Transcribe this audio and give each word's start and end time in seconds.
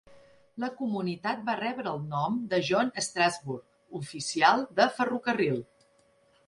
La 0.61 0.69
comunitat 0.77 1.43
va 1.49 1.55
rebre 1.59 1.93
el 1.97 2.01
nom 2.15 2.39
de 2.55 2.61
John 2.71 2.91
Strasburg, 3.09 3.63
oficial 4.01 4.69
de 4.81 4.91
ferrocarril. 5.01 5.63